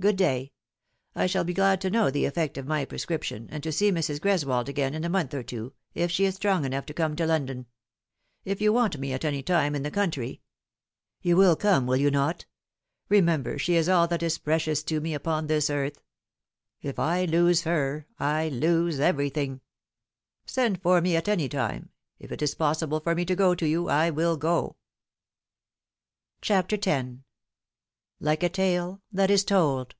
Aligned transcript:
Good 0.00 0.16
day. 0.16 0.54
I 1.14 1.26
shall 1.26 1.44
be 1.44 1.52
glad 1.52 1.78
to 1.82 1.90
know 1.90 2.10
the 2.10 2.24
effect 2.24 2.56
of 2.56 2.66
my 2.66 2.86
prescription, 2.86 3.48
and 3.50 3.62
to 3.62 3.70
see 3.70 3.92
Mrs. 3.92 4.18
Greswold 4.18 4.66
again 4.66 4.94
in 4.94 5.04
a 5.04 5.10
month 5.10 5.34
or 5.34 5.42
two, 5.42 5.74
if 5.92 6.10
she 6.10 6.24
is 6.24 6.36
strong 6.36 6.64
enough 6.64 6.86
to 6.86 6.94
come 6.94 7.14
to 7.16 7.26
London. 7.26 7.66
If 8.42 8.62
you 8.62 8.72
want 8.72 8.96
me 8.96 9.12
at 9.12 9.26
any 9.26 9.42
time 9.42 9.74
in 9.74 9.82
the 9.82 9.90
coun 9.90 10.10
try 10.10 10.40
""You 11.20 11.36
will 11.36 11.54
come, 11.54 11.86
will 11.86 11.98
you 11.98 12.10
not? 12.10 12.46
Remember 13.10 13.58
she 13.58 13.74
is 13.74 13.90
all 13.90 14.08
that 14.08 14.22
is 14.22 14.38
precious 14.38 14.82
to 14.84 15.02
me 15.02 15.12
upon 15.12 15.48
this 15.48 15.68
earth. 15.68 16.00
If 16.80 16.98
I 16.98 17.26
lose 17.26 17.64
her 17.64 18.06
I 18.18 18.48
lose 18.48 19.00
everything."" 19.00 19.60
Send 20.46 20.80
for 20.80 21.02
me 21.02 21.14
at 21.14 21.28
any 21.28 21.46
time. 21.46 21.90
If 22.18 22.32
it 22.32 22.40
is 22.40 22.54
possible 22.54 23.00
for 23.00 23.14
me 23.14 23.26
to 23.26 23.36
go 23.36 23.54
to 23.54 23.66
you 23.68 23.90
I 23.90 24.08
will 24.08 24.38
go." 24.38 24.76
CHAPTER 26.40 26.78
X. 26.82 27.06
LIKE 28.22 28.42
A 28.42 28.50
TALE 28.50 29.00
THAT 29.10 29.30
IS 29.30 29.44
TOLD. 29.44 29.94